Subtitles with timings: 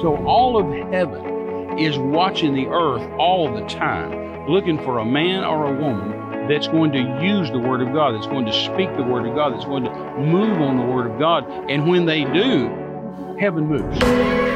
[0.00, 5.42] So all of heaven is watching the earth all the time, looking for a man
[5.42, 8.94] or a woman that's going to use the Word of God, that's going to speak
[8.96, 11.44] the Word of God, that's going to move on the Word of God.
[11.68, 14.47] And when they do, heaven moves.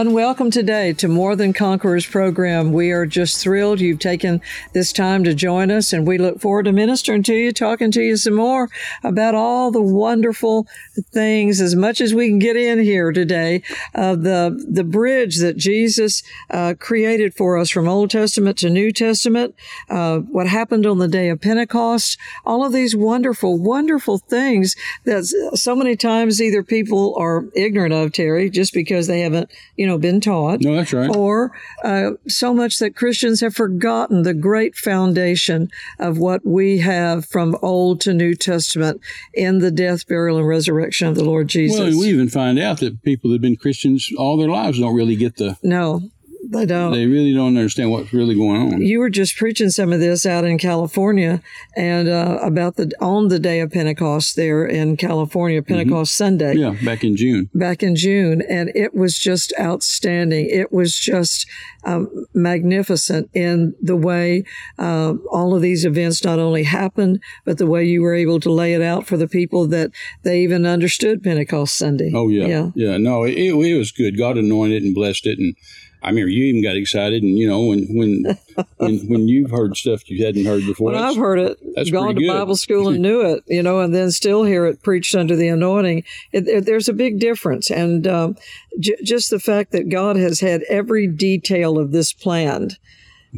[0.00, 0.14] Everyone.
[0.14, 2.72] Welcome today to More Than Conquerors program.
[2.72, 4.40] We are just thrilled you've taken
[4.72, 8.00] this time to join us, and we look forward to ministering to you, talking to
[8.00, 8.68] you some more
[9.02, 10.66] about all the wonderful
[11.12, 13.62] things, as much as we can get in here today,
[13.94, 18.70] of uh, the the bridge that Jesus uh, created for us from Old Testament to
[18.70, 19.54] New Testament.
[19.88, 22.16] Uh, what happened on the day of Pentecost?
[22.46, 28.12] All of these wonderful, wonderful things that so many times either people are ignorant of,
[28.12, 30.60] Terry, just because they have haven't, you know, been taught.
[30.60, 31.14] No, that's right.
[31.14, 31.52] Or
[31.84, 37.56] uh, so much that Christians have forgotten the great foundation of what we have from
[37.62, 39.00] Old to New Testament
[39.34, 41.78] in the death, burial, and resurrection of the Lord Jesus.
[41.78, 44.94] Well, we even find out that people that have been Christians all their lives don't
[44.94, 46.02] really get the no
[46.48, 46.92] they don't.
[46.92, 48.82] They really don't understand what's really going on.
[48.82, 51.42] You were just preaching some of this out in California,
[51.76, 55.74] and uh, about the on the day of Pentecost there in California, mm-hmm.
[55.74, 56.24] Pentecost mm-hmm.
[56.24, 56.54] Sunday.
[56.54, 57.50] Yeah, back in June.
[57.54, 60.48] Back in June, and it was just outstanding.
[60.50, 61.46] It was just
[61.84, 64.44] um, magnificent in the way
[64.78, 68.50] uh, all of these events not only happened, but the way you were able to
[68.50, 69.90] lay it out for the people that
[70.22, 72.10] they even understood Pentecost Sunday.
[72.14, 72.70] Oh yeah, yeah.
[72.74, 72.96] yeah.
[72.96, 74.16] No, it, it was good.
[74.16, 75.54] God anointed and blessed it, and
[76.02, 78.38] I mean, you even got excited, and you know when when
[78.76, 80.92] when, when you've heard stuff you hadn't heard before.
[80.92, 82.28] When I've heard it, that's gone to good.
[82.28, 85.48] Bible school and knew it, you know, and then still hear it preached under the
[85.48, 86.04] anointing.
[86.32, 88.36] It, it, there's a big difference, and um,
[88.78, 92.78] j- just the fact that God has had every detail of this planned.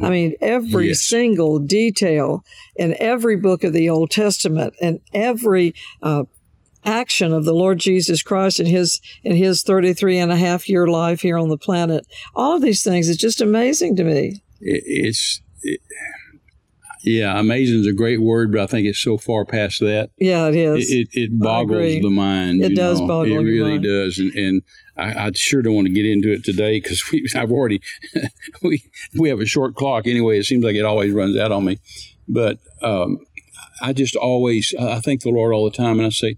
[0.01, 1.03] I mean, every yes.
[1.03, 2.43] single detail
[2.75, 6.23] in every book of the Old Testament and every uh,
[6.85, 10.87] action of the Lord Jesus Christ in his in his 33 and a half year
[10.87, 12.05] life here on the planet.
[12.35, 14.43] All of these things is just amazing to me.
[14.59, 15.79] It, it's it,
[17.03, 20.11] yeah, amazing is a great word, but I think it's so far past that.
[20.17, 20.89] Yeah, it is.
[20.89, 22.63] It, it, it boggles the mind.
[22.63, 23.07] It does know?
[23.07, 23.39] boggle.
[23.39, 23.83] It really mind.
[23.83, 24.61] does, and, and
[24.95, 27.81] I, I, sure don't want to get into it today because we I've already
[28.63, 28.83] we
[29.19, 30.39] we have a short clock anyway.
[30.39, 31.79] It seems like it always runs out on me,
[32.27, 33.17] but um,
[33.81, 36.37] I just always I thank the Lord all the time, and I say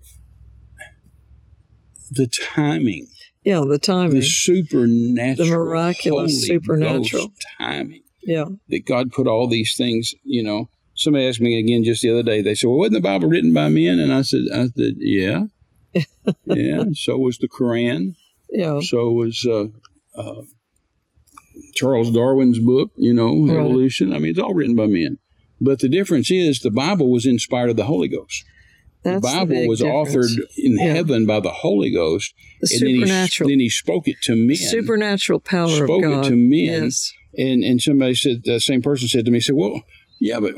[2.11, 3.07] the timing.
[3.43, 4.16] Yeah, the timing.
[4.16, 5.47] The supernatural.
[5.47, 8.01] The miraculous supernatural timing.
[8.23, 8.45] Yeah.
[8.69, 10.69] That God put all these things, you know.
[10.95, 13.53] Somebody asked me again just the other day, they said, Well, wasn't the Bible written
[13.53, 13.99] by men?
[13.99, 15.43] And I said, I said, Yeah.
[16.45, 16.85] yeah.
[16.93, 18.16] So was the Quran.
[18.49, 18.79] Yeah.
[18.81, 19.66] So was uh,
[20.17, 20.41] uh,
[21.75, 23.57] Charles Darwin's book, you know, right.
[23.57, 24.13] Evolution.
[24.13, 25.19] I mean, it's all written by men.
[25.61, 28.43] But the difference is the Bible was inspired of the Holy Ghost.
[29.05, 30.16] That's the Bible was difference.
[30.16, 30.93] authored in yeah.
[30.93, 32.33] heaven by the Holy Ghost.
[32.59, 33.47] The and supernatural.
[33.47, 34.57] Then he, then he spoke it to men.
[34.57, 36.25] Supernatural power spoke of God.
[36.25, 36.83] it to men.
[36.83, 37.13] Yes.
[37.38, 39.83] And and somebody said, the same person said to me, said, well,
[40.19, 40.55] yeah, but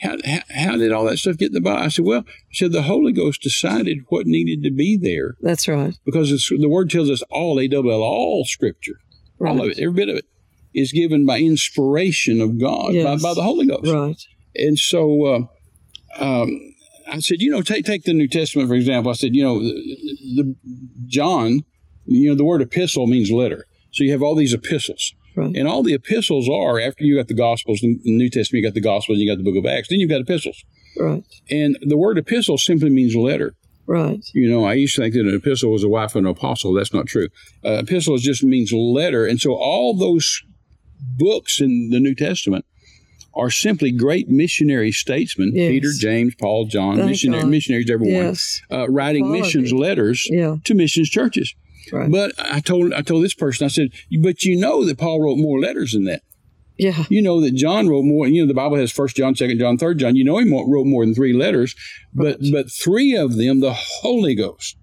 [0.00, 1.82] how, how, how, did all that stuff get in the Bible?
[1.82, 5.34] I said, well, said the Holy Ghost decided what needed to be there.
[5.40, 5.98] That's right.
[6.04, 9.00] Because the word tells us all, A-double-L, all Scripture,
[9.38, 9.50] right.
[9.50, 10.26] all of it, every bit of it,
[10.74, 13.22] is given by inspiration of God, yes.
[13.22, 13.90] by, by the Holy Ghost.
[13.90, 14.22] Right.
[14.56, 15.40] And so, uh,
[16.22, 16.73] um,
[17.08, 19.10] I said, you know, take take the New Testament for example.
[19.10, 19.74] I said, you know, the,
[20.36, 20.56] the,
[21.06, 21.64] John,
[22.06, 23.66] you know, the word epistle means letter.
[23.92, 25.14] So you have all these epistles.
[25.36, 25.54] Right.
[25.56, 28.74] And all the epistles are after you got the Gospels, the New Testament, you got
[28.74, 30.64] the Gospels, you got the Book of Acts, then you've got epistles.
[30.98, 31.24] Right.
[31.50, 33.56] And the word epistle simply means letter.
[33.86, 34.24] Right.
[34.32, 36.72] You know, I used to think that an epistle was a wife of an apostle.
[36.72, 37.28] That's not true.
[37.64, 40.42] Uh, epistle just means letter, and so all those
[41.18, 42.64] books in the New Testament
[43.36, 45.70] are simply great missionary statesmen yes.
[45.70, 47.50] Peter, James, Paul, John, Thank missionary, God.
[47.50, 48.60] missionaries, everyone, yes.
[48.70, 49.42] uh, writing Quality.
[49.42, 50.56] missions letters Yeah.
[50.64, 51.54] to missions churches.
[51.92, 52.10] Right.
[52.10, 53.90] But I told I told this person, I said,
[54.22, 56.22] but you know that Paul wrote more letters than that.
[56.78, 57.04] yeah.
[57.10, 58.26] You know that John wrote more.
[58.26, 60.16] You know the Bible has First John, Second John, Third John.
[60.16, 61.74] You know he wrote more than three letters,
[62.14, 62.52] but Right.
[62.52, 64.76] but three of them the Holy Ghost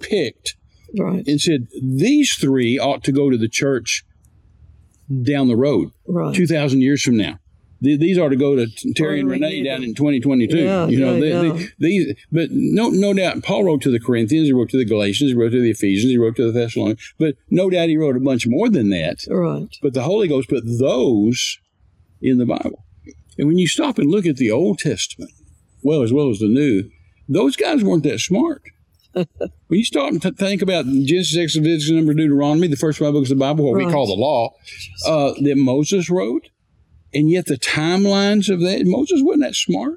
[0.00, 0.56] picked
[0.98, 1.22] Right.
[1.26, 4.04] and said these three ought to go to the church
[5.22, 6.34] down the road, Right.
[6.34, 7.38] two thousand years from now.
[7.82, 10.56] Th- these are to go to Terry and Renee down in 2022.
[10.58, 11.52] Yeah, you know, yeah, they- yeah.
[11.52, 14.84] they- these, but no, no doubt, Paul wrote to the Corinthians, he wrote to the
[14.84, 17.96] Galatians, he wrote to the Ephesians, he wrote to the Thessalonians, but no doubt he
[17.96, 19.24] wrote a bunch more than that.
[19.28, 19.68] Right.
[19.82, 21.58] But the Holy Ghost put those
[22.20, 22.84] in the Bible.
[23.38, 25.30] And when you stop and look at the Old Testament,
[25.82, 26.90] well, as well as the New,
[27.28, 28.62] those guys weren't that smart.
[29.12, 29.28] when
[29.70, 33.38] you start and t- think about Genesis, Exodus, Number, Deuteronomy, the first five books of
[33.38, 34.50] the Bible, what we call the law,
[35.06, 36.48] uh, that Moses wrote,
[37.14, 39.96] and yet the timelines of that, Moses wasn't that smart.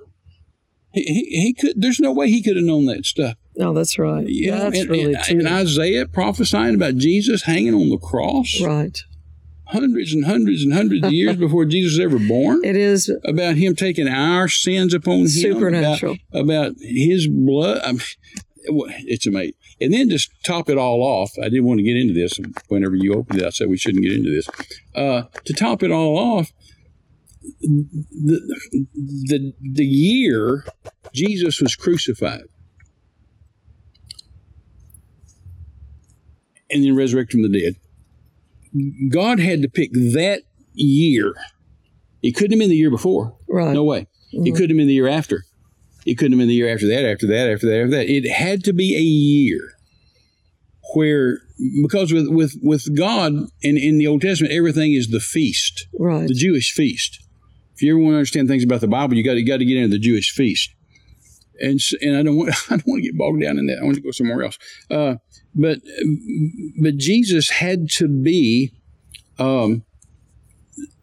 [0.94, 1.82] He, he, he could.
[1.82, 3.36] There's no way he could have known that stuff.
[3.56, 4.26] No, that's right.
[4.28, 5.40] Yeah, that's and, really and, true.
[5.40, 8.98] and Isaiah prophesying about Jesus hanging on the cross right.
[9.66, 12.64] hundreds and hundreds and hundreds of years before Jesus was ever born.
[12.64, 15.28] It is about him taking our sins upon him.
[15.28, 16.18] Supernatural.
[16.34, 17.82] About, about his blood.
[17.84, 18.02] I mean,
[18.66, 19.56] it's amazing.
[19.80, 22.40] And then just top it all off, I didn't want to get into this.
[22.68, 24.48] Whenever you opened it, I said we shouldn't get into this.
[24.94, 26.52] Uh, to top it all off,
[27.42, 28.58] the,
[28.92, 30.66] the, the year
[31.14, 32.44] Jesus was crucified
[36.70, 37.76] and then resurrected from the dead,
[39.12, 40.44] God had to pick that
[40.74, 41.34] year.
[42.24, 43.36] It couldn't have been the year before.
[43.50, 43.74] right.
[43.74, 44.08] No way.
[44.32, 44.54] It mm-hmm.
[44.54, 45.44] couldn't have been the year after.
[46.06, 48.10] It couldn't have been the year after that, after that, after that, after that.
[48.10, 49.74] It had to be a year
[50.94, 51.40] where,
[51.84, 53.34] because with with with God
[53.64, 56.28] and in the Old Testament, everything is the feast, Right.
[56.28, 57.22] the Jewish feast.
[57.82, 59.66] If you ever want to understand things about the Bible, you got to got to
[59.66, 60.70] get into the Jewish feast.
[61.60, 63.80] And and I don't want I don't want to get bogged down in that.
[63.82, 64.60] I want to go somewhere else.
[64.92, 65.16] Uh,
[65.56, 65.80] but
[66.80, 68.72] but Jesus had to be,
[69.40, 69.84] um,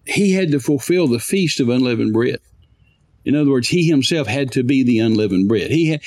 [0.06, 2.38] he had to fulfill the feast of unleavened bread.
[3.24, 5.72] In other words, he himself had to be the unleavened bread.
[5.72, 6.00] He had,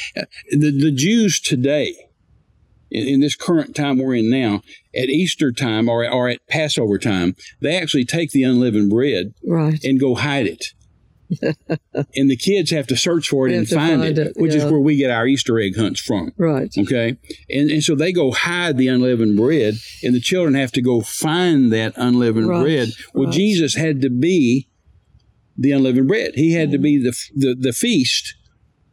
[0.52, 1.98] the, the Jews today,
[2.92, 4.62] in, in this current time we're in now,
[4.96, 9.84] at Easter time or, or at Passover time, they actually take the unleavened bread right.
[9.84, 10.66] and go hide it.
[12.16, 14.66] and the kids have to search for it and find, find it, it, which is
[14.66, 16.34] where we get our Easter egg hunts from.
[16.38, 16.70] Right.
[16.78, 17.18] Okay.
[17.50, 21.00] And, and so they go hide the unleavened bread, and the children have to go
[21.00, 22.90] find that unleavened Right, bread.
[23.14, 23.34] Well, right.
[23.34, 24.68] Jesus had to be
[25.58, 26.34] the unleavened bread.
[26.36, 28.36] He had to be the, the, the feast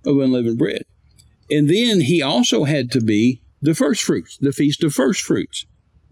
[0.06, 0.82] of unleavened bread.
[1.50, 5.66] And then he also had to be the first fruits, the feast of first fruits.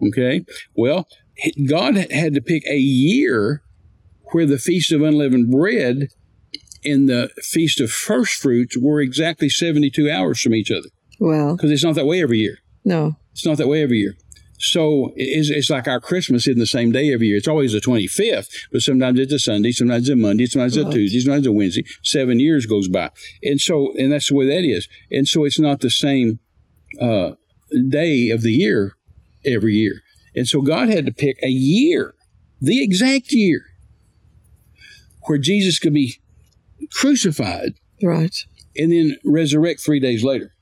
[0.05, 0.45] Okay.
[0.75, 1.07] Well,
[1.67, 3.61] God had to pick a year
[4.31, 6.09] where the feast of unleavened bread
[6.85, 10.89] and the feast of first fruits were exactly 72 hours from each other
[11.19, 12.57] Well, because it's not that way every year.
[12.83, 13.15] no.
[13.31, 14.15] It's not that way every year.
[14.57, 17.37] So it's, it's like our Christmas isn't the same day every year.
[17.37, 20.87] It's always the 25th, but sometimes it's a Sunday, sometimes it's a Monday, sometimes it's
[20.87, 21.83] a Tuesday, sometimes it's a Wednesday.
[22.03, 23.11] Seven years goes by.
[23.43, 24.87] And so, and that's the way that is.
[25.11, 26.39] And so it's not the same
[27.01, 27.31] uh,
[27.89, 28.93] day of the year
[29.45, 30.01] every year.
[30.35, 32.13] And so God had to pick a year,
[32.61, 33.61] the exact year,
[35.23, 36.15] where Jesus could be
[36.93, 38.35] crucified Right.
[38.75, 40.53] and then resurrect three days later.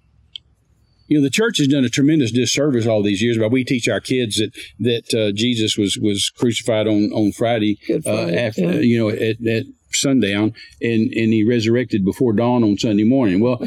[1.07, 3.87] You know, the church has done a tremendous disservice all these years, but we teach
[3.87, 8.61] our kids that that uh, Jesus was was crucified on on Friday, Good uh, after
[8.61, 8.79] yeah.
[8.79, 13.39] you know at, at sundown, and and he resurrected before dawn on Sunday morning.
[13.39, 13.61] Well,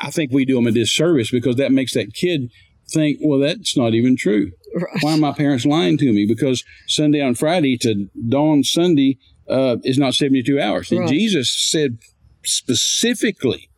[0.00, 2.50] I think we do him a disservice because that makes that kid
[2.90, 4.52] think, well, that's not even true.
[4.74, 5.02] Right.
[5.02, 6.26] Why are my parents lying to me?
[6.26, 10.90] Because Sunday on Friday to dawn Sunday uh, is not seventy two hours.
[10.92, 11.08] Right.
[11.08, 11.98] Jesus said
[12.44, 13.68] specifically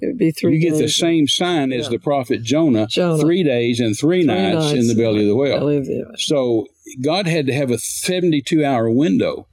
[0.00, 3.18] It would be three you get the same sign as the prophet Jonah, Jonah.
[3.18, 5.58] three days and three, nights, in the belly of the whale.
[5.58, 6.14] Belly of the.
[6.18, 6.66] So
[7.02, 9.48] God had to have a 72 hour window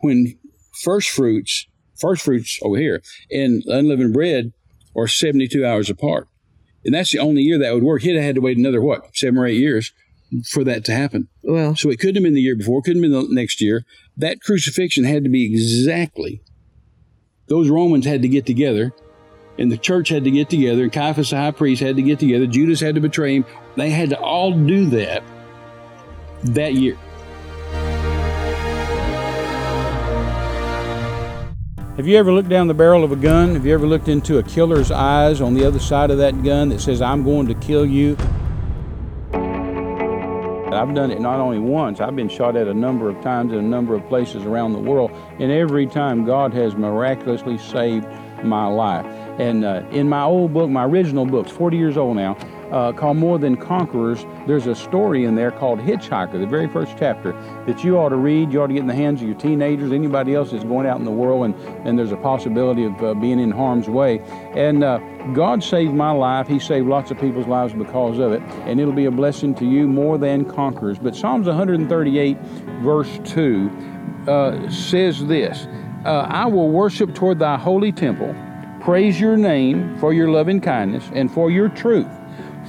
[0.00, 0.38] when
[0.82, 1.66] first fruits,
[1.96, 4.52] first fruits over here, and unleavened bread
[4.96, 6.28] are 72 hours apart.
[6.84, 8.02] And that's the only year that would work.
[8.02, 9.92] He'd have had to wait another, what, seven or eight years
[10.50, 11.28] for that to happen.
[11.42, 13.84] Well, So it couldn't have been the year before, couldn't have been the next year.
[14.16, 16.42] That crucifixion had to be exactly.
[17.48, 18.92] Those Romans had to get together,
[19.58, 22.18] and the church had to get together, and Caiaphas, the high priest, had to get
[22.18, 22.46] together.
[22.46, 23.46] Judas had to betray him.
[23.76, 25.22] They had to all do that
[26.44, 26.96] that year.
[31.98, 33.54] Have you ever looked down the barrel of a gun?
[33.54, 36.68] Have you ever looked into a killer's eyes on the other side of that gun
[36.68, 38.16] that says, I'm going to kill you?
[40.72, 43.58] I've done it not only once, I've been shot at a number of times in
[43.58, 48.06] a number of places around the world, and every time God has miraculously saved
[48.44, 49.04] my life.
[49.40, 52.34] And uh, in my old book, my original book's 40 years old now,
[52.70, 56.96] uh, called More Than Conquerors, there's a story in there called Hitchhiker, the very first
[56.98, 57.32] chapter,
[57.66, 58.52] that you ought to read.
[58.52, 60.98] You ought to get in the hands of your teenagers, anybody else that's going out
[60.98, 61.54] in the world, and,
[61.86, 64.20] and there's a possibility of uh, being in harm's way.
[64.54, 64.98] And uh,
[65.32, 66.48] God saved my life.
[66.48, 68.42] He saved lots of people's lives because of it.
[68.66, 70.98] And it'll be a blessing to you more than conquerors.
[70.98, 72.38] But Psalms 138,
[72.82, 73.70] verse 2,
[74.26, 75.66] uh, says this
[76.04, 78.34] uh, I will worship toward thy holy temple,
[78.80, 82.08] praise your name for your loving kindness and for your truth.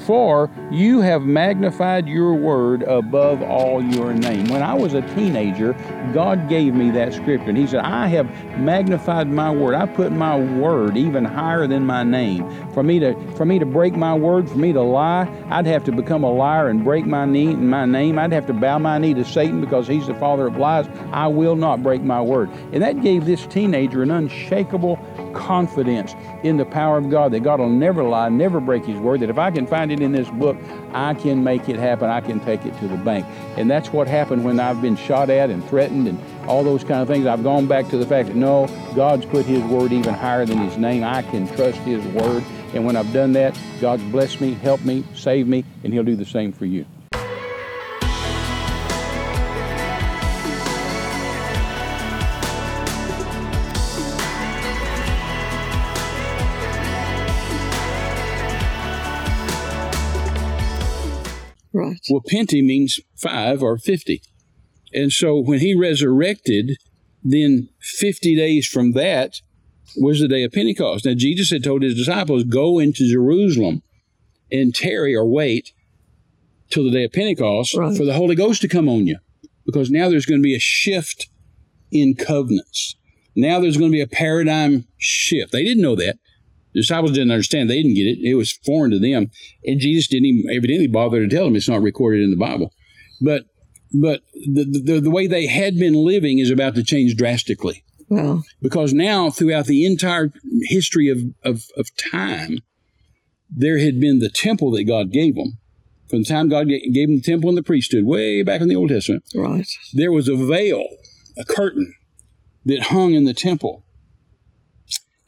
[0.05, 4.47] For you have magnified your word above all your name.
[4.47, 5.73] When I was a teenager,
[6.13, 7.49] God gave me that scripture.
[7.49, 9.75] And He said, I have magnified my word.
[9.75, 12.49] I put my word even higher than my name.
[12.79, 15.83] For me to for me to break my word, for me to lie, I'd have
[15.83, 18.17] to become a liar and break my knee and my name.
[18.17, 20.87] I'd have to bow my knee to Satan because he's the father of lies.
[21.11, 22.49] I will not break my word.
[22.71, 24.95] And that gave this teenager an unshakable
[25.33, 29.19] confidence in the power of God that God will never lie, never break His word.
[29.19, 30.55] That if I can find it in this book,
[30.93, 32.09] I can make it happen.
[32.09, 33.25] I can take it to the bank.
[33.57, 36.17] And that's what happened when I've been shot at and threatened and
[36.47, 37.25] all those kind of things.
[37.25, 40.57] I've gone back to the fact that no, God's put His word even higher than
[40.57, 41.03] His name.
[41.03, 42.43] I can trust His word.
[42.73, 46.15] And when I've done that, God's blessed me, helped me, saved me, and He'll do
[46.15, 46.85] the same for you.
[61.71, 61.99] Right.
[62.09, 64.21] Well, Penti means five or 50.
[64.93, 66.77] And so when he resurrected,
[67.23, 69.41] then 50 days from that
[69.97, 71.05] was the day of Pentecost.
[71.05, 73.81] Now, Jesus had told his disciples, Go into Jerusalem
[74.51, 75.73] and tarry or wait
[76.69, 77.95] till the day of Pentecost Right.
[77.95, 79.17] for the Holy Ghost to come on you.
[79.65, 81.29] Because now there's going to be a shift
[81.91, 82.95] in covenants.
[83.35, 85.51] Now there's going to be a paradigm shift.
[85.51, 86.17] They didn't know that.
[86.73, 87.69] The disciples didn't understand.
[87.69, 88.19] They didn't get it.
[88.21, 89.31] It was foreign to them.
[89.65, 92.73] And Jesus didn't even evidently bother to tell them it's not recorded in the Bible.
[93.21, 93.45] But
[93.91, 98.43] but the, the, the way they had been living is about to change drastically Well,
[98.61, 100.31] because now throughout the entire
[100.63, 102.59] history of, of, of time,
[103.49, 105.57] there had been the temple that God gave them.
[106.09, 108.75] From the time God gave them the temple and the priesthood, way back in the
[108.75, 109.67] Old Testament, right.
[109.93, 110.83] there was a veil,
[111.37, 111.93] a curtain
[112.65, 113.83] that hung in the temple.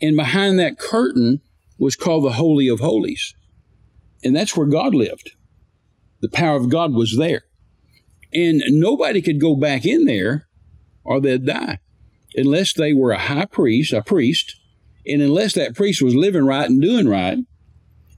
[0.01, 1.41] And behind that curtain
[1.77, 3.35] was called the Holy of Holies.
[4.23, 5.31] And that's where God lived.
[6.21, 7.43] The power of God was there.
[8.33, 10.47] And nobody could go back in there
[11.03, 11.79] or they'd die
[12.35, 14.55] unless they were a high priest, a priest,
[15.05, 17.39] and unless that priest was living right and doing right.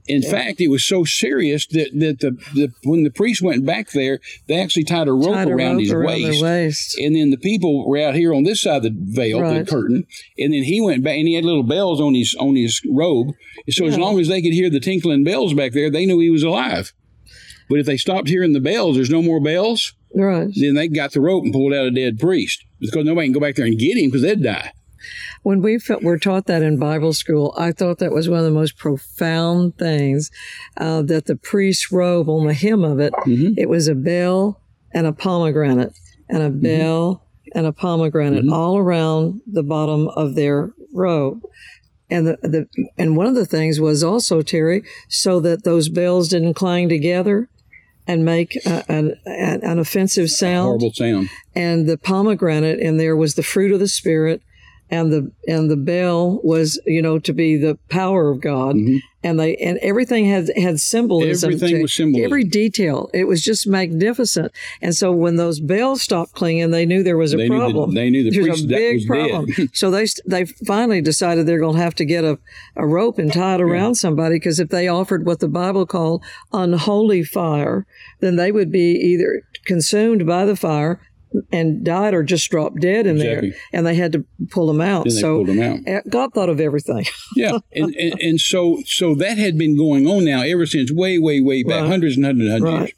[0.06, 3.90] In fact, it was so serious that, that the, the when the priest went back
[3.92, 6.42] there, they actually tied a rope Tied a around rope his around waist.
[6.42, 6.98] waist.
[6.98, 9.64] And then the people were out here on this side of the veil, Right.
[9.64, 10.06] the curtain.
[10.36, 13.28] And then he went back and he had little bells on his on his robe.
[13.70, 16.28] So as long as they could hear the tinkling bells back there, they knew he
[16.28, 16.92] was alive.
[17.68, 20.48] But if they stopped hearing the bells, there's no more bells, Right.
[20.54, 22.64] then they got the rope and pulled out a dead priest.
[22.80, 24.72] Because nobody can go back there and get him because they'd die.
[25.42, 28.50] When we were taught that in Bible school, I thought that was one of the
[28.50, 30.30] most profound things
[30.78, 33.54] uh, that the priest's robe on the hem of it, Mm-hmm.
[33.58, 34.60] it was a bell
[34.92, 35.92] and a pomegranate,
[36.28, 38.52] and a bell and a pomegranate Mm-hmm.
[38.52, 41.40] all around the bottom of their robe.
[42.10, 42.66] And the, the
[42.98, 47.48] and one of the things was also Terry, so that those bells didn't clang together
[48.06, 51.30] and make uh, an, an, an offensive sound Horrible sound.
[51.54, 54.42] and the pomegranate in there was the fruit of the spirit
[54.90, 58.76] and the and the bell was you know to be the power of god.
[59.26, 61.54] And they and everything had had symbolism Mm-hmm.
[61.56, 62.24] Everything to- was symbolism.
[62.26, 63.08] every detail.
[63.14, 64.52] It was just magnificent.
[64.82, 67.60] And so when those bells stopped clanging they knew there was a They knew the-
[67.64, 67.94] problem.
[67.94, 69.46] they knew the There's priest a big was problem.
[69.72, 72.38] So they they finally decided they're going to have to get a,
[72.76, 76.22] a rope and tie it around somebody because if they offered what the bible called
[76.52, 77.86] unholy fire
[78.20, 81.00] then they would be either consumed by the fire
[81.52, 83.50] and died or just dropped dead in Exactly.
[83.50, 85.78] there and they had to pull them out so them out.
[85.86, 87.04] eh, god thought of everything
[87.36, 91.18] Yeah, and, and and so so that had been going on now ever since way
[91.18, 91.88] way way back, Right.
[91.88, 92.82] hundreds and hundreds and hundreds.
[92.82, 92.94] Right.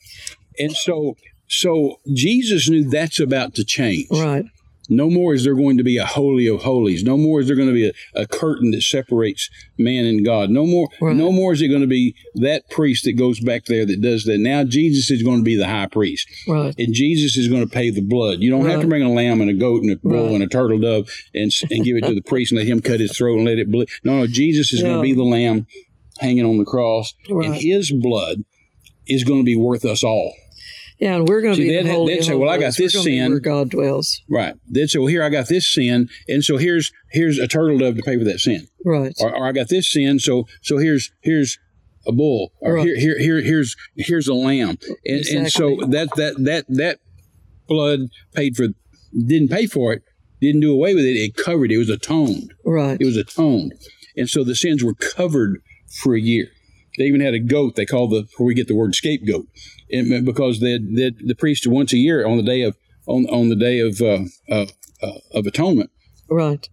[0.59, 1.17] And so
[1.49, 4.07] so Jesus knew that's about to change.
[4.11, 4.45] right
[4.89, 7.03] No more is there going to be a holy of holies.
[7.03, 10.51] No more is there going to be a, a curtain that separates man and God.
[10.51, 10.89] No more.
[11.01, 11.17] Right.
[11.17, 14.25] No more is it going to be that priest that goes back there that does
[14.25, 14.39] that.
[14.39, 17.73] Now Jesus is going to be the high priest, right and Jesus is going to
[17.73, 18.41] pay the blood.
[18.41, 20.35] You don't have to bring a lamb and a goat and a bull Right.
[20.35, 23.01] and a turtle dove and and give it to the priest and let him cut
[23.01, 23.89] his throat and let it bleed.
[24.05, 24.27] No, no.
[24.27, 25.67] Jesus is going to be the lamb
[26.21, 27.13] hanging on the cross,
[27.45, 28.45] and His blood
[29.07, 30.35] is going to be worth us all.
[30.99, 32.93] Yeah and we're going to be they'd the holy they'd say, "Well, I got this
[32.93, 34.55] sin." where god dwells Right.
[34.67, 38.03] Then so here I got this sin, and so here's here's a turtle dove to
[38.03, 41.59] pay for that sin, right or, or I got this sin, so so here's here's
[42.07, 42.87] a bull, or Right.
[42.87, 46.99] here here here here's here's a lamb, and and so that that that that
[47.69, 48.01] blood
[48.35, 48.69] paid for
[49.13, 50.03] didn't pay for it,
[50.41, 51.17] didn't do away with it.
[51.17, 51.73] It covered.
[51.73, 52.55] It was atoned.
[52.65, 53.73] right It was atoned,
[54.17, 55.61] and so the sins were covered
[56.03, 56.49] for a year.
[56.99, 57.75] They even had a goat.
[57.77, 59.47] They called the where we get the word scapegoat,
[59.91, 62.77] and because they the the priest once a year on the day of
[63.07, 64.67] on on the day of uh, uh,
[65.03, 65.91] uh, of atonement
[66.29, 66.69] right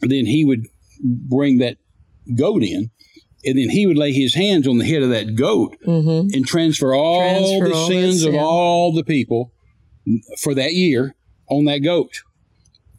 [0.00, 0.66] then he would
[1.02, 1.76] bring that
[2.36, 2.90] goat in,
[3.44, 5.76] and then he would lay his hands on the head of that goat
[6.32, 8.40] and transfer all Transfer the all sins of sin.
[8.40, 9.52] all the people
[10.40, 11.14] for that year
[11.48, 12.22] on that goat.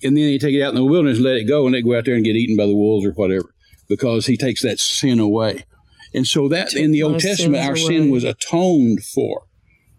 [0.04, 1.82] And then he take it out in the wilderness and let it go, and they
[1.82, 3.54] go out there and get eaten by the wolves or whatever,
[3.88, 5.64] because he takes that sin away.
[6.14, 7.82] And so that in the Old Testament, our away.
[7.82, 9.44] sin was atoned for.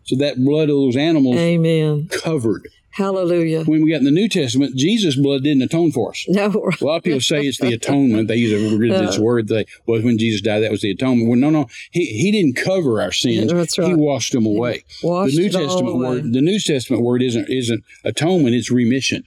[0.05, 2.09] So that blood of those animals Amen.
[2.09, 2.69] covered.
[2.95, 3.65] Hallelujah.
[3.65, 6.25] When we got in the New Testament, Jesus' blood didn't atone for us.
[6.29, 8.29] No, A lot of people say it's the atonement.
[8.29, 9.49] They use a religious word.
[9.49, 11.29] They well, when Jesus died, that was the atonement.
[11.29, 13.53] Well, no, no, he he didn't cover our sins.
[13.53, 13.89] That's right.
[13.89, 14.85] He washed them away.
[15.03, 18.55] washed the New Testament word, the New Testament word isn't isn't atonement.
[18.55, 19.25] It's remission.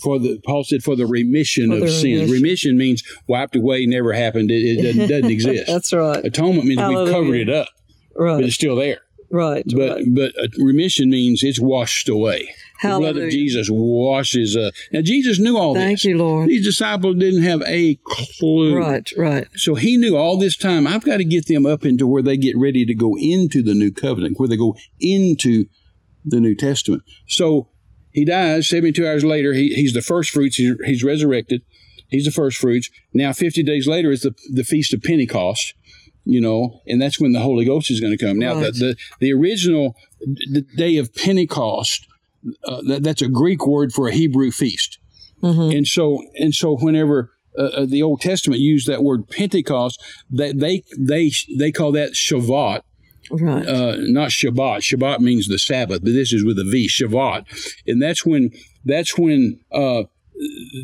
[0.00, 2.30] For the Paul said for the remission For of the sins.
[2.30, 2.32] remission.
[2.32, 4.50] Remission means wiped away, never happened.
[4.50, 5.66] It, it doesn't, doesn't exist.
[5.66, 6.24] That's right.
[6.24, 7.68] Atonement means we covered it up,
[8.16, 9.00] but it's still there.
[9.34, 9.64] Right.
[9.66, 10.04] But right.
[10.14, 12.54] but uh, remission means it's washed away.
[12.82, 13.24] The blood Hallelujah.
[13.24, 14.56] of Jesus washes.
[14.56, 16.02] Uh, now Jesus knew all Thank this.
[16.02, 16.48] Thank you, Lord.
[16.48, 18.76] These disciples didn't have a clue.
[18.76, 19.10] Right.
[19.16, 19.48] Right.
[19.56, 20.86] So he knew all this time.
[20.86, 23.74] I've got to get them up into where they get ready to go into the
[23.74, 25.66] new covenant, where they go into
[26.24, 27.02] the New Testament.
[27.26, 27.70] So
[28.12, 28.68] he dies.
[28.68, 30.56] Seventy-two hours later, he, he's the first fruits.
[30.56, 31.62] He's, he's resurrected.
[32.08, 32.88] He's the first fruits.
[33.12, 35.74] Now, fifty days later is the the feast of Pentecost.
[36.26, 38.38] You know, and that's when the Holy Ghost is going to come.
[38.38, 38.72] Now, Right.
[38.72, 42.06] the, the the original the day of Pentecost.
[42.66, 44.98] Uh, that, that's a Greek word for a Hebrew feast.
[45.42, 45.74] Mhm.
[45.78, 49.98] And so, and so, whenever uh, uh, the Old Testament used that word Pentecost,
[50.30, 52.82] that they they they call that Shavuot,
[53.30, 53.66] Right.
[53.66, 54.80] uh, not Shabbat.
[54.82, 57.44] Shabbat means the Sabbath, but this is with a V, Shavuot,
[57.86, 58.50] and that's when
[58.84, 60.02] that's when uh,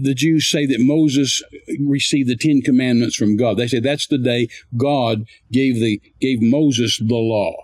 [0.02, 1.42] the Jews say that Moses
[1.86, 3.56] received the Ten Commandments from God.
[3.56, 7.54] They say that's the day God gave the gave Moses the law.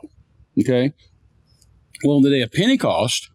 [0.61, 0.93] Okay.
[2.05, 3.31] Well, on the day of Pentecost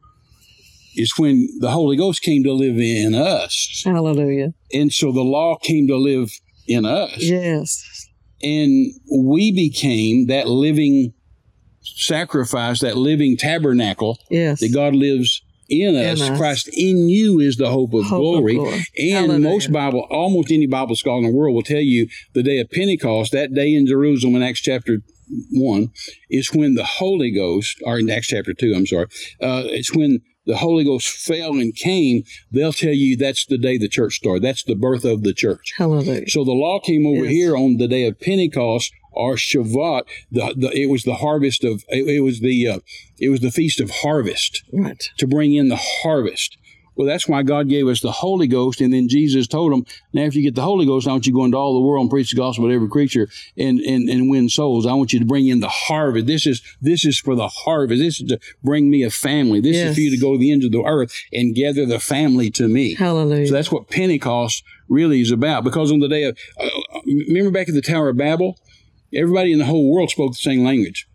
[0.96, 3.82] is when the Holy Ghost came to live in us.
[3.86, 4.54] Hallelujah.
[4.74, 6.30] And so the law came to live
[6.68, 7.18] in us.
[7.18, 8.08] Yes.
[8.44, 11.14] And we became that living
[11.82, 14.60] sacrifice, that living tabernacle Yes.
[14.60, 16.22] that God lives in us.
[16.22, 16.38] us.
[16.38, 18.56] Christ in you is the hope of Hope of glory.
[18.56, 18.86] glory.
[19.00, 19.40] And Hallelujah.
[19.40, 22.70] most Bible, almost any Bible scholar in the world will tell you the day of
[22.70, 25.00] Pentecost, that day in Jerusalem in Acts chapter
[25.52, 25.90] 1,
[26.30, 29.06] is when the Holy Ghost, or in Acts chapter 2, I'm sorry,
[29.42, 32.24] uh, it's when the Holy Ghost fell and came.
[32.52, 34.44] They'll tell you that's the day the church started.
[34.44, 35.74] That's the birth of the church.
[35.78, 36.28] Hallelujah.
[36.28, 37.32] So the law came over Yes.
[37.32, 40.04] here on the day of Pentecost or Shavuot.
[40.32, 42.80] The, the it was the harvest of it, it was the uh,
[43.20, 45.04] it was the feast of harvest Right.
[45.18, 46.58] to bring in the harvest.
[46.94, 50.24] Well, that's why God gave us the Holy Ghost, and then Jesus told them, "Now,
[50.24, 52.02] if you get the Holy Ghost, I want you to go into all the world
[52.04, 54.86] and preach the gospel to every creature and, and and win souls.
[54.86, 56.28] I want you to bring in the harvest.
[56.28, 58.02] This is this is for the harvest.
[58.02, 59.62] This is to bring me a family.
[59.62, 59.90] This Yes.
[59.92, 62.52] is for you to go to the ends of the earth and gather the family
[62.52, 63.48] to me." Hallelujah.
[63.48, 65.64] So that's what Pentecost really is about.
[65.64, 66.70] Because on the day of, uh,
[67.06, 68.58] remember back at the Tower of Babel,
[69.14, 71.08] everybody in the whole world spoke the same language,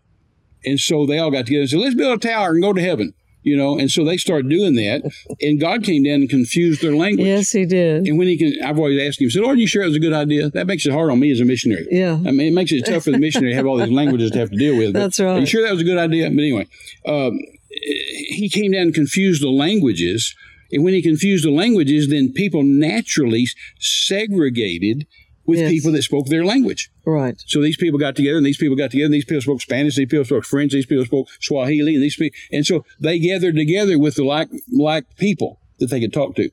[0.65, 2.81] and so they all got together and said, "Let's build a tower and go to
[2.81, 5.03] heaven." You know, and so they started doing that,
[5.41, 7.27] and God came down and confused their language.
[7.27, 8.05] yes, he did.
[8.05, 9.95] And when he can, I've always asked him, said, "Lord, are you sure it was
[9.95, 11.87] a good idea?" That makes it hard on me as a missionary.
[11.89, 12.15] Yeah.
[12.25, 14.39] I mean, it makes it tough for the missionary to have all these languages to
[14.39, 14.91] have to deal with.
[14.93, 15.37] That's right.
[15.37, 16.29] Are you sure that was a good idea?
[16.29, 16.67] But anyway,
[17.05, 20.35] um, he came down and confused the languages.
[20.73, 23.47] And when he confused the languages, then people naturally
[23.79, 25.07] segregated
[25.47, 25.71] with Yes.
[25.71, 26.89] people that spoke their language.
[27.05, 27.41] Right.
[27.47, 29.05] So these people got together, and these people got together.
[29.05, 29.95] And these people spoke Spanish.
[29.95, 30.73] These people spoke French.
[30.73, 31.95] These people spoke Swahili.
[31.95, 35.99] And these people, and so they gathered together with the like like people that they
[35.99, 36.49] could talk to.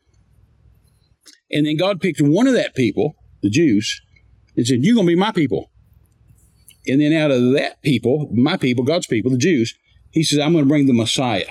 [1.50, 4.00] And then God picked one of that people, the Jews,
[4.56, 5.70] and said, "You're going to be my people."
[6.86, 9.74] And then out of that people, my people, God's people, the Jews,
[10.10, 11.46] He says, "I'm going to bring the Messiah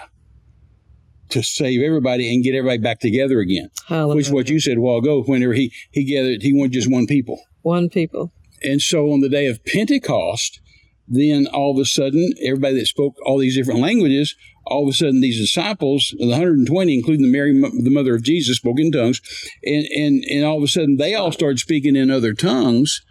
[1.34, 4.15] to save everybody and get everybody back together again." Hallelujah.
[4.15, 5.24] Which is what you said a while ago.
[5.24, 7.39] Whenever he he gathered, he wanted just one people.
[7.62, 8.32] One people.
[8.63, 10.62] And so on the day of Pentecost,
[11.08, 14.93] then all of a sudden, everybody that spoke all these different languages, all of a
[14.93, 19.22] sudden these disciples, the 120, including the Mary, the mother of Jesus, spoke in tongues.
[19.65, 23.02] And, and, and all of a sudden they all started speaking in other tongues.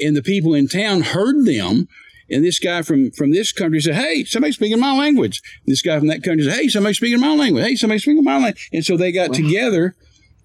[0.00, 1.88] And the people in town heard them.
[2.32, 5.42] And this guy from, from this country said, Hey, somebody's speaking my language.
[5.64, 7.64] And this guy from that country said, Hey, somebody's speaking my language.
[7.64, 8.68] Hey, somebody's speaking my language.
[8.72, 9.94] And so they got together.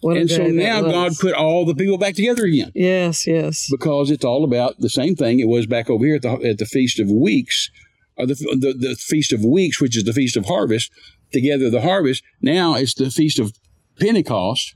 [0.01, 0.81] What And so now.
[0.81, 3.67] God put all the people back together again Yes, yes.
[3.71, 6.59] because it's all about the same thing it was back over here at the at
[6.59, 7.71] the feast of weeks
[8.15, 10.91] or the, the the feast of weeks which is the feast of harvest
[11.33, 13.53] together the harvest now it's the feast of
[13.99, 14.75] pentecost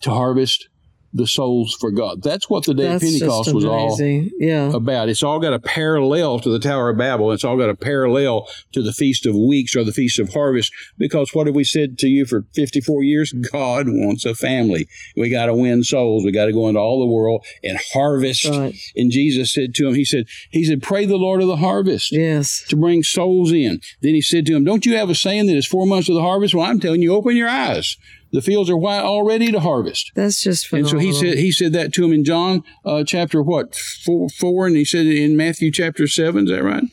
[0.00, 0.69] to harvest
[1.12, 2.22] the souls for God.
[2.22, 3.96] That's what the day That's of Pentecost was all.
[4.00, 4.72] Yeah.
[4.72, 5.08] about.
[5.08, 7.32] It's all got a parallel to the Tower of Babel.
[7.32, 10.72] It's all got a parallel to the Feast of Weeks or the Feast of Harvest.
[10.98, 13.32] Because what have we said to you for 54 years?
[13.32, 14.88] God wants a family.
[15.16, 16.24] We got to win souls.
[16.24, 18.44] We got to go into all the world and harvest.
[18.46, 18.74] Right.
[18.94, 22.12] And Jesus said to him, He said, He said, pray the Lord of the harvest
[22.12, 22.64] Yes.
[22.68, 23.80] to bring souls in.
[24.00, 26.14] Then he said to him, Don't you have a saying that it's four months of
[26.14, 26.54] the harvest?
[26.54, 27.96] Well, I'm telling you, open your eyes.
[28.32, 30.12] The fields are white already to harvest.
[30.14, 33.42] That's just And so he said he said that to him in John uh, chapter
[33.42, 36.44] what four, four, and he said it in Matthew chapter seven.
[36.44, 36.84] Is that right?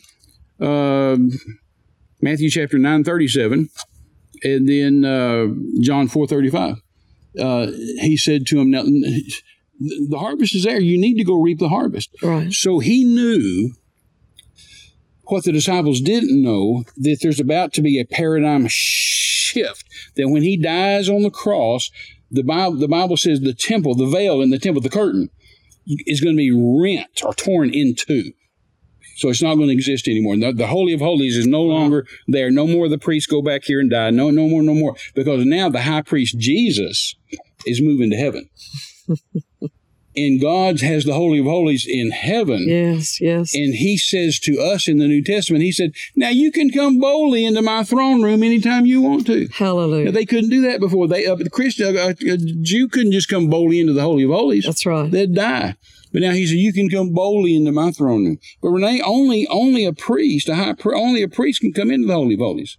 [0.59, 1.31] Um
[2.21, 3.69] Matthew chapter nine thirty seven,
[4.43, 5.47] and then uh,
[5.81, 6.77] John four thirty five.
[7.39, 7.67] Uh,
[8.01, 10.79] he said to him, "Now the harvest is there.
[10.79, 12.51] You need to go reap the harvest." Right.
[12.51, 13.73] So he knew
[15.25, 19.85] what the disciples didn't know that there's about to be a paradigm shift.
[20.15, 21.89] That when he dies on the cross,
[22.29, 25.29] the Bible, the Bible says the temple, the veil in the temple, the curtain,
[25.85, 28.33] is going to be rent or torn in two.
[29.17, 30.37] So it's not going to exist anymore.
[30.37, 32.51] The, the Holy of Holies is no longer there.
[32.51, 34.11] No more the priests go back here and die.
[34.11, 34.95] No, no more, no more.
[35.15, 37.15] Because now the high priest Jesus
[37.65, 38.49] is moving to heaven.
[40.17, 42.67] and God has the Holy of Holies in heaven.
[42.67, 43.21] Yes.
[43.21, 43.53] Yes.
[43.53, 46.99] And he says to us in the New Testament, he said, Now you can come
[46.99, 49.47] boldly into my throne room anytime you want to.
[49.53, 50.05] Hallelujah.
[50.05, 51.07] Now, they couldn't do that before.
[51.07, 54.31] They, uh, the Christian, uh, a Jew couldn't just come boldly into the Holy of
[54.31, 54.65] Holies.
[54.65, 55.09] That's right.
[55.09, 55.75] They'd die.
[56.11, 59.45] But now he said, "You can come boldly into my throne room." But Renee, only
[59.49, 62.39] only a priest, a high, pri- only a priest can come into the Holy of
[62.39, 62.77] Holies.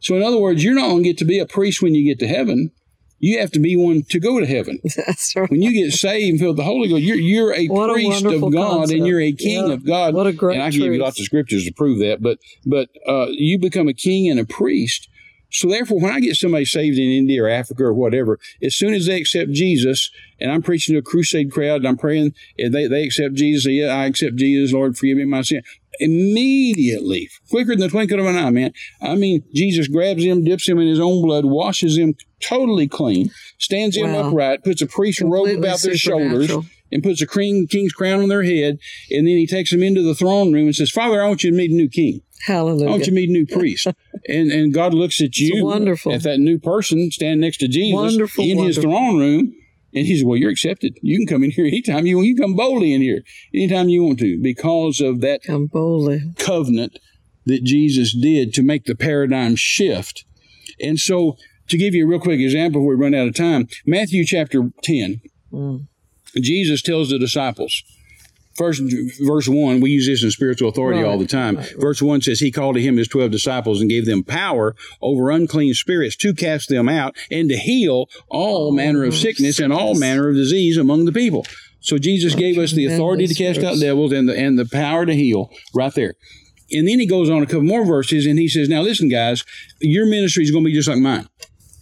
[0.00, 2.04] So, in other words, you're not going to get to be a priest when you
[2.04, 2.70] get to heaven.
[3.18, 4.80] You have to be one to go to heaven.
[5.06, 5.50] That's right.
[5.50, 7.92] When you get saved and filled with the Holy Ghost, you're you're a What a
[7.94, 8.98] priest of God concept.
[8.98, 9.72] and you're a king Yeah.
[9.74, 10.14] of God.
[10.14, 11.00] What a great and I can give you truth.
[11.02, 12.20] lots of scriptures to prove that.
[12.20, 15.08] But but uh, you become a king and a priest.
[15.50, 18.92] So therefore, when I get somebody saved in India or Africa or whatever, as soon
[18.92, 22.74] as they accept Jesus, and I'm preaching to a crusade crowd, and I'm praying, and
[22.74, 25.62] they, they accept Jesus, yeah, I accept Jesus, Lord, forgive me my sin.
[26.00, 28.72] Immediately, quicker than the twinkle of an eye, man.
[29.00, 33.30] I mean, Jesus grabs him, dips him in his own blood, washes him totally clean,
[33.58, 36.50] stands him upright, puts a priest robe about their shoulders,
[36.92, 38.78] and puts a king, king's crown on their head,
[39.10, 41.50] and then he takes them into the throne room and says, Father, I want you
[41.50, 42.22] to meet a new king.
[42.44, 42.88] Hallelujah.
[42.88, 43.86] I want you to meet a new priest.
[44.28, 46.12] and and God looks at you, wonderful.
[46.12, 49.54] at that new person standing next to Jesus Wonderful, in his throne room.
[49.94, 50.98] And he said, Well, you're accepted.
[51.02, 52.26] You can come in here anytime you want.
[52.28, 53.22] You can come boldly in here
[53.54, 56.20] anytime you want to because of that Come boldly.
[56.38, 56.98] covenant
[57.46, 60.24] that Jesus did to make the paradigm shift.
[60.80, 61.36] And so,
[61.68, 64.70] to give you a real quick example before we run out of time, Matthew chapter
[64.82, 65.20] 10,
[65.52, 65.86] Mm.
[66.42, 67.84] Jesus tells the disciples,
[68.56, 68.82] First,
[69.20, 71.56] verse one, we use this in spiritual authority Right, all the time.
[71.56, 71.74] right.
[71.76, 75.30] Verse one says, He called to him his 12 disciples and gave them power over
[75.30, 79.98] unclean spirits to cast them out and to heal all manner of sickness and all
[79.98, 81.44] manner of disease among the people.
[81.80, 85.04] So Jesus gave us the authority to cast out devils and the, and the power
[85.04, 86.14] to heal right there.
[86.70, 89.44] And then he goes on a couple more verses and he says, Now listen, guys,
[89.80, 91.28] your ministry is going to be just like mine.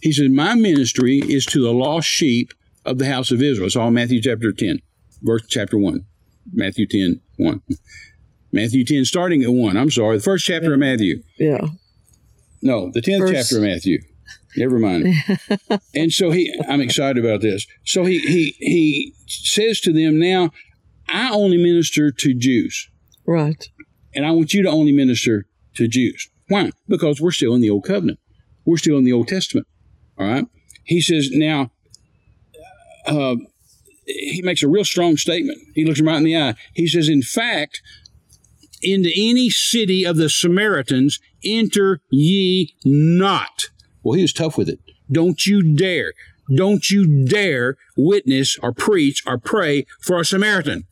[0.01, 2.51] He says, My ministry is to the lost sheep
[2.83, 3.67] of the house of Israel.
[3.67, 4.79] It's all Matthew chapter 10,
[5.21, 6.05] verse chapter 1.
[6.51, 7.61] Matthew 10, 1.
[8.51, 9.77] Matthew 10, starting at 1.
[9.77, 10.17] I'm sorry.
[10.17, 11.23] The first chapter of Matthew.
[11.39, 11.67] Yeah.
[12.61, 13.99] No, the 10th Verse- chapter of Matthew.
[14.55, 15.07] Never mind.
[15.95, 17.65] and so he, I'm excited about this.
[17.85, 20.51] So he, he, he says to them, Now,
[21.09, 22.87] I only minister to Jews,
[23.25, 23.67] Right.
[24.13, 26.29] and I want you to only minister to Jews.
[26.49, 26.71] Why?
[26.87, 28.19] Because we're still in the Old Covenant.
[28.65, 29.65] We're still in the Old Testament.
[30.19, 30.45] All right.
[30.83, 31.71] He says, Now,
[33.07, 33.35] uh,
[34.05, 35.59] he makes a real strong statement.
[35.75, 36.55] He looks him right in the eye.
[36.73, 37.81] He says, In fact,
[38.81, 43.69] into any city of the Samaritans enter ye not.
[44.03, 44.79] Well, he was tough with it.
[45.11, 46.13] Don't you dare.
[46.53, 50.85] Don't you dare witness or preach or pray for a Samaritan.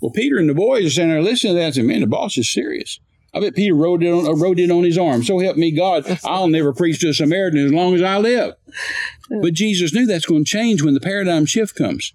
[0.00, 2.06] Well, Peter and the boys are saying there, listening to that and saying, man, the
[2.06, 3.00] boss is serious.
[3.34, 5.22] I bet Peter wrote it on, uh, wrote it on his arm.
[5.22, 8.54] So help me God, I'll never preach to a Samaritan as long as I live.
[9.30, 12.12] But Jesus knew that's going to change when the paradigm shift comes.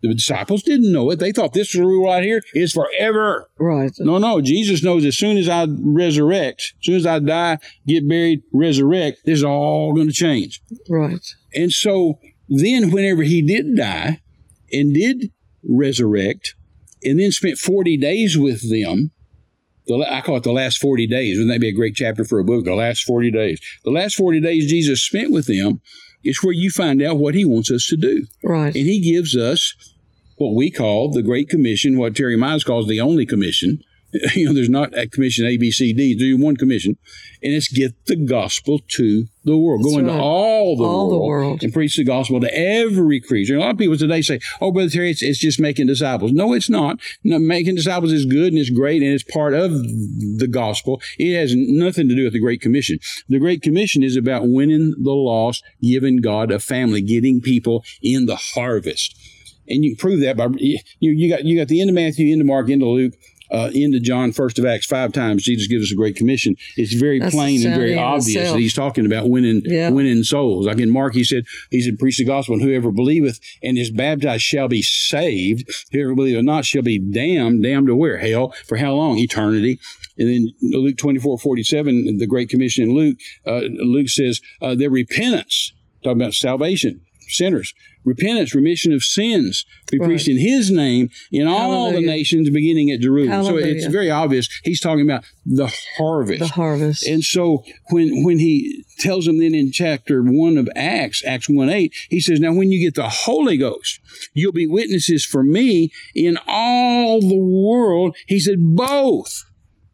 [0.00, 1.18] The disciples didn't know it.
[1.18, 3.50] They thought this rule right here is forever.
[3.58, 3.92] Right.
[3.98, 4.40] No, no.
[4.40, 9.20] Jesus knows as soon as I resurrect, as soon as I die, get buried, resurrect,
[9.24, 10.60] this is all going to change.
[10.88, 11.26] Right.
[11.54, 14.20] And so then, whenever he did die
[14.72, 15.32] and did
[15.68, 16.54] resurrect,
[17.02, 19.10] and then spent 40 days with them,
[19.86, 21.38] the, I call it the last 40 days.
[21.38, 22.64] Wouldn't that be a great chapter for a book?
[22.64, 23.60] The last 40 days.
[23.84, 25.80] The last 40 days Jesus spent with them
[26.28, 28.26] is where you find out what he wants us to do.
[28.42, 28.74] Right.
[28.74, 29.74] And he gives us
[30.36, 33.82] what we call the Great Commission, what Terry Mize calls the only commission,
[34.34, 36.14] You know, there's not a commission A, B, C, D.
[36.14, 36.96] There's one commission,
[37.42, 39.80] and it's get the gospel to the world.
[39.84, 40.20] That's Go into right.
[40.20, 41.62] all, the, All the world world.
[41.62, 43.56] and preach the gospel to every creature.
[43.56, 46.54] A lot of people today say, "Oh, brother Terry, it's, it's just making disciples." No,
[46.54, 47.00] it's not.
[47.22, 51.02] No, making disciples is good and it's great and it's part of the gospel.
[51.18, 52.98] It has nothing to do with the Great Commission.
[53.28, 58.24] The Great Commission is about winning the lost, giving God a family, getting people in
[58.26, 59.14] the harvest.
[59.68, 60.78] And you prove that by you.
[60.98, 63.12] You got you got the end of Matthew, end of Mark, end of Luke,
[63.50, 65.44] uh, into John, first of Acts, five times.
[65.44, 66.56] Jesus gives us a great commission.
[66.76, 68.54] It's very That's plain and very obvious itself.
[68.56, 69.90] that he's talking about winning Yeah.
[69.90, 70.66] winning souls.
[70.66, 73.90] Like in Mark, he said, he said, preach the gospel, and whoever believeth and is
[73.90, 75.68] baptized shall be saved.
[75.92, 77.62] Whoever believeth not shall be damned.
[77.62, 78.18] Damned to where?
[78.18, 78.54] Hell.
[78.66, 79.18] For how long?
[79.18, 79.78] Eternity.
[80.18, 84.90] And then Luke 24, 47, the Great Commission in Luke, uh, Luke says, uh, their
[84.90, 90.06] repentance, talking about salvation, sinners, repentance, remission of sins, be Right.
[90.06, 93.44] preached in his name in all the nations beginning at Jerusalem.
[93.44, 94.48] So it's very obvious.
[94.64, 96.40] He's talking about the harvest.
[96.40, 97.06] The harvest.
[97.06, 101.68] And so when when he tells them then in chapter one of Acts, Acts 1
[101.70, 104.00] 8, he says, Now when you get the Holy Ghost,
[104.34, 108.16] you'll be witnesses for me in all the world.
[108.26, 109.44] He said, both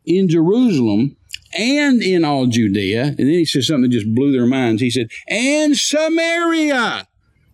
[0.04, 1.16] in Jerusalem
[1.56, 3.04] and in all Judea.
[3.04, 4.82] And then he says something that just blew their minds.
[4.82, 7.06] He said, and Samaria.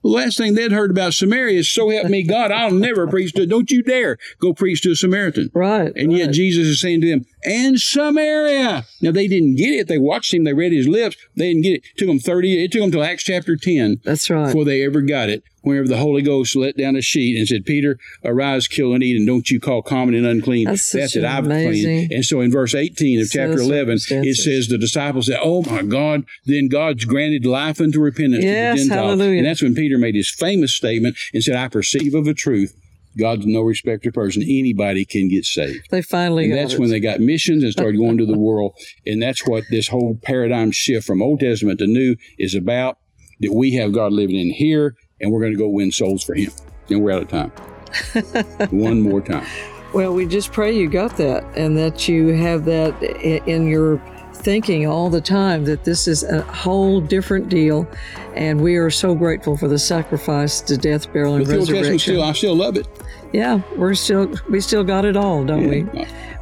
[0.03, 3.33] The last thing they'd heard about Samaria is, so help me God, I'll never preach
[3.35, 5.51] to, don't you dare go preach to a Samaritan.
[5.53, 5.93] right.
[5.95, 6.33] And yet.
[6.33, 8.85] Jesus is saying to them, and Samaria.
[9.01, 9.89] Now they didn't get it.
[9.89, 10.45] They watched him.
[10.45, 11.17] They read his lips.
[11.37, 11.85] They didn't get it.
[11.85, 14.47] It took them 30, it took them till Acts chapter 10 That's right.
[14.47, 15.43] before they ever got it.
[15.63, 19.15] Whenever the Holy Ghost let down a sheet and said, Peter, arise, kill, and eat,
[19.19, 20.65] and don't you call common and unclean.
[20.65, 21.23] That's it.
[21.23, 22.13] I've amazing cleaned.
[22.13, 25.63] And so in verse 18 of set chapter 11, it says the disciples said, Oh
[25.65, 29.07] my God, then God's granted life unto repentance Yes, to the Gentiles.
[29.19, 29.39] hallelujah.
[29.39, 32.75] And that's when Peter made his famous statement and said, I perceive of a truth.
[33.19, 34.43] God's no respecter of person.
[34.43, 35.89] Anybody can get saved.
[35.91, 36.81] They finally And that's it.
[36.81, 38.75] when they got missions and started going to the world.
[39.07, 42.99] And that's what this whole paradigm shift from Old Testament to New is about.
[43.41, 46.35] That we have God living in here, and we're going to go win souls for
[46.35, 46.53] Him.
[46.91, 47.51] And we're out of time.
[48.71, 49.47] One more time.
[49.93, 53.97] Well, we just pray you got that and that you have that in your
[54.41, 57.87] thinking all the time that this is a whole different deal.
[58.35, 61.67] And we are so grateful for the sacrifice to death, burial, and But the Old
[61.69, 62.15] Testament resurrection.
[62.15, 62.87] still, I still love it.
[63.33, 65.83] yeah, we're still, we still got it all, don't we?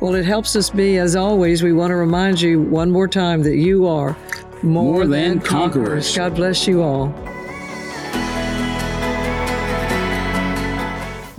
[0.00, 3.42] Well, it helps us be, as always, we want to remind you one more time
[3.42, 4.16] that you are
[4.62, 6.16] more, More than conquerors.
[6.16, 7.12] God bless you all.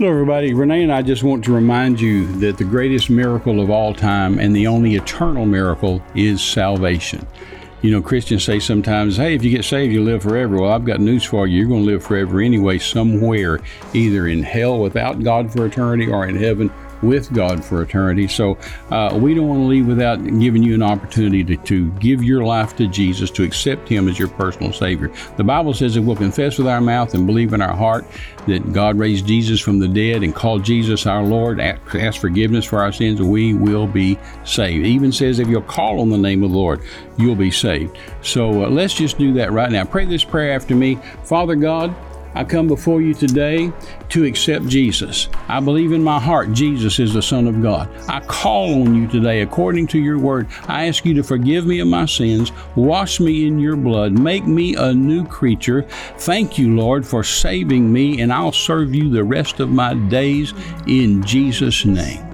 [0.00, 0.54] Hello, everybody.
[0.54, 4.38] Renee and I just want to remind you that the greatest miracle of all time
[4.38, 7.26] and the only eternal miracle is salvation.
[7.82, 10.58] You know, Christians say sometimes, hey, if you get saved, you live forever.
[10.58, 11.58] Well, I've got news for you.
[11.58, 13.60] You're going to live forever anyway, somewhere,
[13.92, 16.70] either in hell without God for eternity or in heaven
[17.02, 18.28] with God for eternity.
[18.28, 18.58] So
[18.90, 22.44] uh, we don't want to leave without giving you an opportunity to, to give your
[22.44, 25.10] life to Jesus, to accept Him as your personal Savior.
[25.36, 28.04] The Bible says that we'll confess with our mouth and believe in our heart
[28.46, 32.64] that God raised Jesus from the dead and called Jesus our Lord, ask, ask forgiveness
[32.64, 34.86] for our sins, we will be saved.
[34.86, 36.82] It even says if you'll call on the name of the Lord,
[37.16, 37.96] you'll be saved.
[38.22, 39.84] So uh, let's just do that right now.
[39.84, 40.96] Pray this prayer after me.
[41.24, 41.94] Father God,
[42.34, 43.72] I come before you today
[44.10, 45.28] to accept Jesus.
[45.48, 47.90] I believe in my heart Jesus is the Son of God.
[48.08, 50.46] I call on you today according to your word.
[50.68, 54.46] I ask you to forgive me of my sins, wash me in your blood, make
[54.46, 55.82] me a new creature.
[56.18, 60.54] Thank you, Lord, for saving me, and I'll serve you the rest of my days
[60.86, 62.24] in Jesus' name.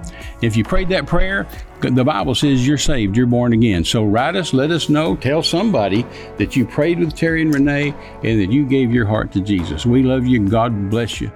[0.41, 1.47] If you prayed that prayer,
[1.81, 3.83] the Bible says you're saved, you're born again.
[3.83, 6.05] So write us, let us know, tell somebody
[6.37, 9.85] that you prayed with Terry and Renee and that you gave your heart to Jesus.
[9.85, 10.47] We love you.
[10.47, 11.31] God bless you.